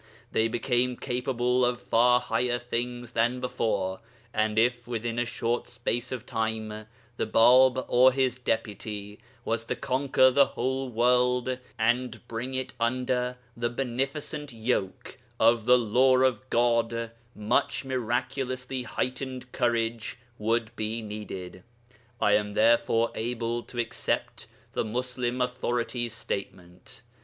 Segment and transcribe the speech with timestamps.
[0.31, 3.99] They became capable of far higher things than before,
[4.33, 9.75] and if within a short space of time the Bāb, or his Deputy, was to
[9.75, 16.49] conquer the whole world and bring it under the beneficent yoke of the Law of
[16.49, 21.61] God, much miraculously heightened courage would be needed.
[22.19, 27.03] I am therefore able to accept the Muslim authority's statement.